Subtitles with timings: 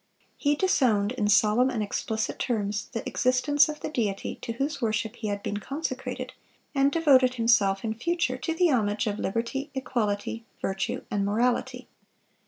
[0.35, 5.17] He disowned, in solemn and explicit terms, the existence of the Deity to whose worship
[5.17, 6.33] he had been consecrated,
[6.73, 11.87] and devoted himself in future to the homage of liberty, equality, virtue, and morality.